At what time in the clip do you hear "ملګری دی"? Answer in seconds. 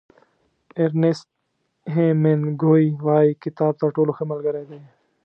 4.31-4.81